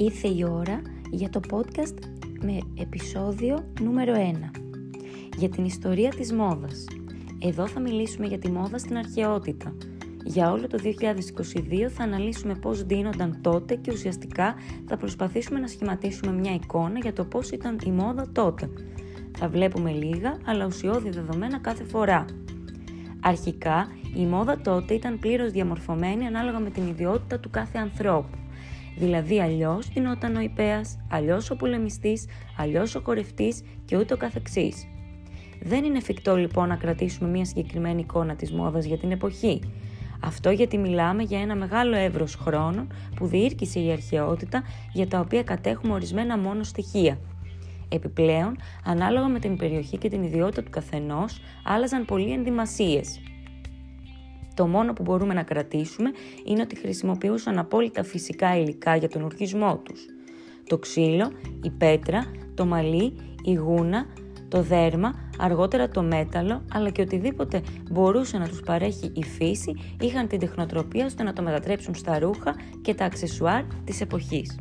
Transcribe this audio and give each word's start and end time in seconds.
Ήρθε 0.00 0.28
η 0.28 0.44
ώρα 0.50 0.80
για 1.10 1.30
το 1.30 1.40
podcast 1.50 1.98
με 2.40 2.58
επεισόδιο 2.74 3.72
νούμερο 3.80 4.12
1 4.14 4.60
για 5.36 5.48
την 5.48 5.64
ιστορία 5.64 6.10
της 6.10 6.32
μόδας. 6.32 6.84
Εδώ 7.38 7.66
θα 7.66 7.80
μιλήσουμε 7.80 8.26
για 8.26 8.38
τη 8.38 8.50
μόδα 8.50 8.78
στην 8.78 8.96
αρχαιότητα. 8.96 9.74
Για 10.24 10.50
όλο 10.50 10.66
το 10.66 10.78
2022 10.82 11.88
θα 11.88 12.02
αναλύσουμε 12.02 12.54
πώς 12.54 12.82
δίνονταν 12.84 13.38
τότε 13.42 13.74
και 13.74 13.92
ουσιαστικά 13.92 14.54
θα 14.86 14.96
προσπαθήσουμε 14.96 15.60
να 15.60 15.66
σχηματίσουμε 15.66 16.32
μια 16.32 16.54
εικόνα 16.54 16.98
για 16.98 17.12
το 17.12 17.24
πώς 17.24 17.50
ήταν 17.50 17.78
η 17.86 17.90
μόδα 17.90 18.28
τότε. 18.32 18.70
Θα 19.38 19.48
βλέπουμε 19.48 19.90
λίγα 19.90 20.38
αλλά 20.44 20.66
ουσιώδη 20.66 21.10
δεδομένα 21.10 21.58
κάθε 21.58 21.84
φορά. 21.84 22.24
Αρχικά, 23.20 23.88
η 24.14 24.26
μόδα 24.26 24.60
τότε 24.60 24.94
ήταν 24.94 25.18
πλήρως 25.18 25.52
διαμορφωμένη 25.52 26.26
ανάλογα 26.26 26.58
με 26.58 26.70
την 26.70 26.86
ιδιότητα 26.86 27.40
του 27.40 27.50
κάθε 27.50 27.78
ανθρώπου. 27.78 28.38
Δηλαδή 28.98 29.40
αλλιώς 29.40 29.88
δινόταν 29.88 30.36
ο 30.36 30.40
υπέας, 30.40 30.98
αλλιώς 31.10 31.50
ο 31.50 31.56
πολεμιστής, 31.56 32.26
αλλιώς 32.56 32.94
ο 32.94 33.00
κορευτής 33.00 33.62
και 33.84 33.96
ούτω 33.96 34.16
καθεξής. 34.16 34.86
Δεν 35.62 35.84
είναι 35.84 35.98
εφικτό 35.98 36.36
λοιπόν 36.36 36.68
να 36.68 36.76
κρατήσουμε 36.76 37.28
μια 37.28 37.44
συγκεκριμένη 37.44 38.00
εικόνα 38.00 38.34
της 38.36 38.52
μόδας 38.52 38.84
για 38.84 38.98
την 38.98 39.10
εποχή. 39.10 39.60
Αυτό 40.20 40.50
γιατί 40.50 40.78
μιλάμε 40.78 41.22
για 41.22 41.40
ένα 41.40 41.56
μεγάλο 41.56 41.96
εύρος 41.96 42.34
χρόνων 42.34 42.92
που 43.16 43.26
διήρκησε 43.26 43.80
η 43.80 43.90
αρχαιότητα 43.90 44.62
για 44.92 45.08
τα 45.08 45.20
οποία 45.20 45.42
κατέχουμε 45.42 45.92
ορισμένα 45.92 46.38
μόνο 46.38 46.62
στοιχεία. 46.62 47.18
Επιπλέον, 47.88 48.56
ανάλογα 48.84 49.28
με 49.28 49.38
την 49.38 49.56
περιοχή 49.56 49.98
και 49.98 50.08
την 50.08 50.22
ιδιότητα 50.22 50.62
του 50.62 50.70
καθενός, 50.70 51.40
άλλαζαν 51.64 52.04
πολλοί 52.04 52.32
ενδυμασίες. 52.32 53.20
Το 54.58 54.66
μόνο 54.66 54.92
που 54.92 55.02
μπορούμε 55.02 55.34
να 55.34 55.42
κρατήσουμε 55.42 56.10
είναι 56.44 56.60
ότι 56.60 56.76
χρησιμοποιούσαν 56.76 57.58
απόλυτα 57.58 58.04
φυσικά 58.04 58.58
υλικά 58.58 58.96
για 58.96 59.08
τον 59.08 59.22
ουρκισμό 59.22 59.80
τους. 59.84 60.06
Το 60.66 60.78
ξύλο, 60.78 61.32
η 61.62 61.70
πέτρα, 61.70 62.24
το 62.54 62.66
μαλλί, 62.66 63.12
η 63.44 63.54
γούνα, 63.54 64.06
το 64.48 64.62
δέρμα, 64.62 65.30
αργότερα 65.38 65.88
το 65.88 66.02
μέταλλο, 66.02 66.64
αλλά 66.72 66.90
και 66.90 67.02
οτιδήποτε 67.02 67.62
μπορούσε 67.90 68.38
να 68.38 68.48
τους 68.48 68.60
παρέχει 68.60 69.12
η 69.14 69.24
φύση, 69.24 69.74
είχαν 70.00 70.28
την 70.28 70.38
τεχνοτροπία 70.38 71.04
ώστε 71.04 71.22
να 71.22 71.32
το 71.32 71.42
μετατρέψουν 71.42 71.94
στα 71.94 72.18
ρούχα 72.18 72.54
και 72.82 72.94
τα 72.94 73.04
αξεσουάρ 73.04 73.62
της 73.84 74.00
εποχής. 74.00 74.58